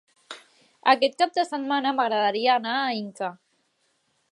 Aquest 0.93 1.19
cap 1.19 1.35
de 1.35 1.43
setmana 1.49 1.93
m'agradaria 1.99 2.51
anar 2.57 2.75
a 2.87 2.91
Inca. 3.03 3.33